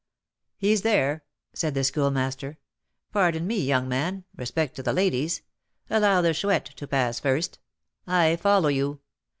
[0.57, 1.23] "He's there,"
[1.53, 2.57] said the Schoolmaster.
[3.13, 5.43] "Pardon me, young man, respect to the ladies,
[5.91, 7.59] allow the Chouette to pass first;
[8.07, 9.01] I follow you.